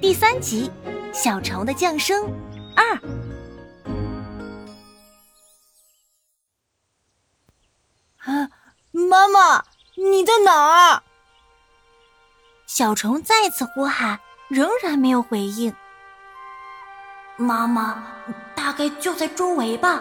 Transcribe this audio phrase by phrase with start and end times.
[0.00, 0.72] 第三集
[1.12, 2.24] 《小虫的降生
[2.74, 2.96] 二》。
[8.24, 8.48] 啊，
[8.92, 9.62] 妈妈，
[9.96, 11.02] 你在哪儿？
[12.66, 14.18] 小虫再次呼喊，
[14.48, 15.74] 仍然没有回应。
[17.36, 18.02] 妈妈，
[18.54, 20.00] 大概就在周围吧。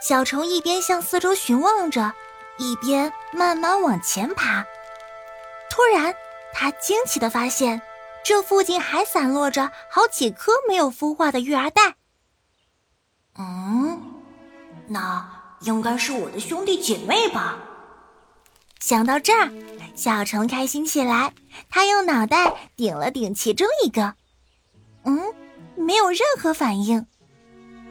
[0.00, 2.12] 小虫一边向四周寻望着，
[2.56, 4.64] 一边慢慢往前爬。
[5.68, 6.14] 突然，
[6.54, 7.82] 他惊奇的发现，
[8.24, 11.94] 这附近还散落着好几颗没有孵化的育儿蛋。
[13.36, 14.00] 嗯，
[14.86, 15.28] 那
[15.60, 17.58] 应该是我的兄弟姐妹吧？
[18.80, 19.50] 想到这儿，
[19.94, 21.32] 小虫开心起来。
[21.70, 24.14] 他用脑袋顶了顶其中一个，
[25.04, 25.20] 嗯，
[25.76, 27.06] 没有任何反应。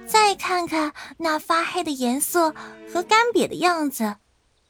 [0.05, 2.53] 再看看那发黑的颜色
[2.91, 4.17] 和干瘪的样子，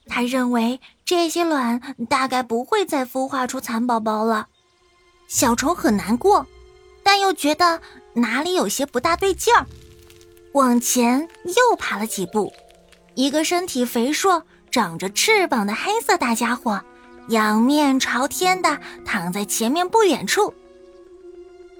[0.05, 4.47] 他认为这些卵大概不会再孵化出蚕宝宝了。
[5.31, 6.45] 小虫很难过，
[7.03, 7.81] 但又觉得
[8.11, 9.65] 哪里有些不大对劲儿，
[10.51, 12.51] 往前又爬了几步。
[13.15, 16.83] 一个身体肥硕、长着翅膀的黑色大家伙，
[17.29, 20.53] 仰面朝天的躺在前面不远处。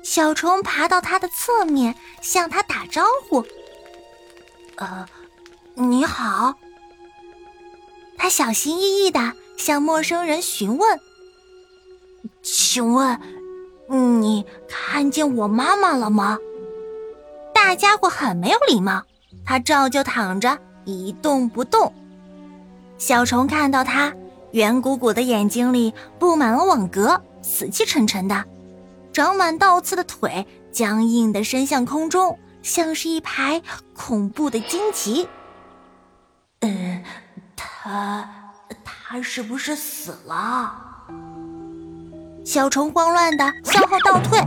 [0.02, 3.46] 小虫爬到它的侧面，向它打招呼
[4.80, 5.06] ：“呃，
[5.74, 6.56] 你好。”
[8.18, 11.00] 他小心翼翼的向陌生人询问
[12.42, 13.20] ：“请问，
[13.98, 16.38] 你看见我妈妈了吗？”
[17.54, 19.04] 大家伙很没有礼貌，
[19.46, 21.94] 他照旧躺着一动不动。
[22.98, 24.14] 小虫看到他
[24.52, 28.46] 圆鼓鼓的眼睛里布满了网格，死气沉沉的。
[29.14, 33.62] 长满倒刺的腿僵硬的伸向空中，像是一排
[33.94, 35.28] 恐怖的荆棘。
[36.62, 37.04] 呃，
[37.56, 40.91] 他他是不是死了？
[42.44, 44.40] 小虫慌乱的向后倒退，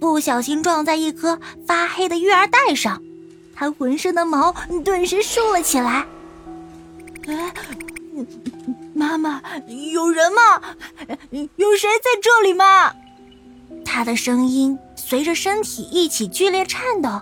[0.00, 3.02] 不小心撞在一颗发黑的育儿袋上，
[3.54, 6.06] 它浑身的毛顿时竖了起来。
[7.26, 7.52] 哎，
[8.94, 9.40] 妈妈，
[9.92, 10.60] 有人吗？
[11.30, 12.92] 有谁在这里吗？
[13.84, 17.20] 他的声音随着身体一起剧烈颤抖。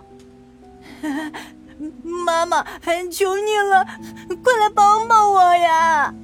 [2.02, 2.64] 妈妈，
[3.10, 3.86] 求你了，
[4.42, 6.14] 快来帮帮我呀！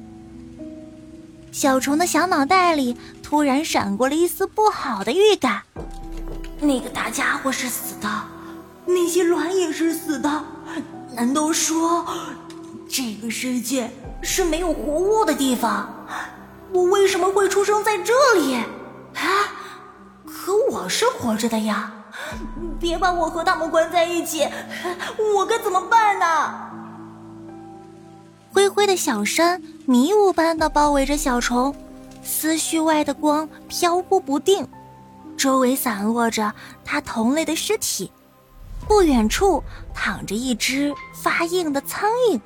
[1.51, 2.97] 小虫的小脑袋里
[3.29, 5.61] 突然闪过了一丝不好的预感。
[6.61, 8.09] 那个大家伙是死的，
[8.87, 10.43] 那些卵也是死的。
[11.15, 12.07] 难道说，
[12.89, 13.91] 这个世界
[14.23, 16.07] 是没有活物的地方？
[16.73, 18.55] 我为什么会出生在这里？
[18.55, 19.21] 啊！
[20.25, 21.93] 可我是活着的呀！
[22.81, 24.49] 别把我和他们关在一起，
[25.37, 26.71] 我该怎么办呢？
[28.55, 31.77] 灰灰的小山迷雾般的包围着小虫，
[32.29, 34.69] 思绪外的光飘忽不定，
[35.35, 36.53] 周围散落着
[36.85, 38.13] 它同类的尸体。
[38.87, 42.39] 不远处躺着一只发硬的苍蝇。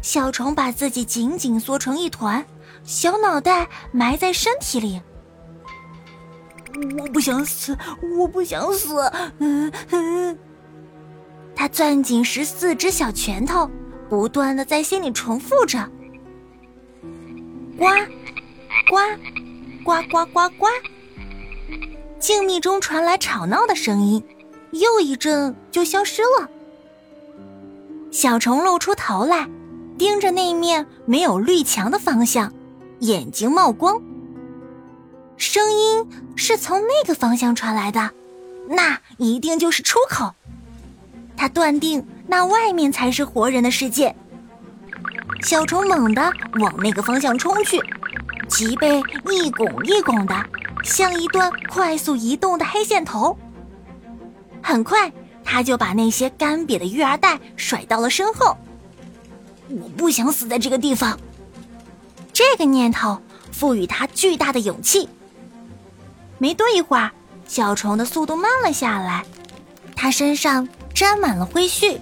[0.00, 2.44] 小虫把自己紧紧缩成一团，
[2.82, 5.00] 小脑袋埋在身体里。
[6.98, 7.76] 我不想死，
[8.18, 9.12] 我不想死。
[9.38, 10.38] 嗯嗯，
[11.54, 13.70] 他攥紧十四只小拳头，
[14.08, 15.78] 不断的在心里重复着：
[17.78, 17.84] 呱
[18.92, 18.98] 呱
[19.82, 20.66] 呱呱呱呱。
[22.18, 24.22] 静谧中传来吵闹的声音，
[24.72, 26.50] 又一阵就消失了。
[28.10, 29.48] 小虫露出头来，
[29.96, 32.52] 盯着那面没有绿墙的方向，
[32.98, 33.98] 眼睛冒光。
[35.38, 38.10] 声音是从那个方向传来的，
[38.68, 40.34] 那一定就是出口。
[41.34, 44.14] 他断定那外面才是活人的世界。
[45.40, 46.30] 小虫猛地
[46.60, 47.80] 往那个方向冲去，
[48.52, 50.34] 脊背一拱一拱的，
[50.84, 53.34] 像一段快速移动的黑线头。
[54.62, 55.10] 很快，
[55.42, 58.54] 他就把那些干瘪的育儿袋甩到了身后。
[59.70, 61.18] 我不想死在这个地方。
[62.30, 63.18] 这个念头
[63.50, 65.08] 赋予他巨大的勇气。
[66.36, 67.10] 没多一会儿，
[67.48, 69.24] 小虫的速度慢了下来，
[69.96, 71.98] 它身上沾满了灰絮，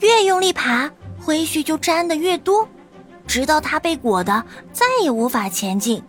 [0.00, 2.68] 越用力爬，灰絮就沾得越多，
[3.28, 6.02] 直到它被裹得再也无法前进。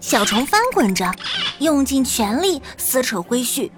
[0.00, 1.10] 小虫翻滚着，
[1.60, 3.70] 用尽全力撕扯灰絮，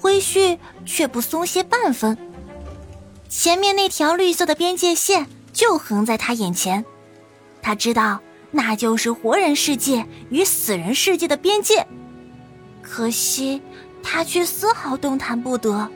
[0.00, 2.18] 灰絮却不松懈半分。
[3.28, 6.84] 前面那条绿色的边界线就横在他眼前，
[7.62, 8.20] 他知道
[8.50, 11.86] 那就是活人世界与死人世界的边界。
[12.82, 13.60] 可惜，
[14.02, 15.88] 他却丝毫动弹不得，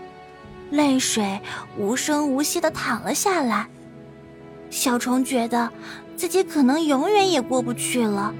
[0.70, 1.40] 泪水
[1.78, 3.68] 无声无息的淌了下来。
[4.70, 5.70] 小虫觉得
[6.16, 8.32] 自己可能永远也过不去了。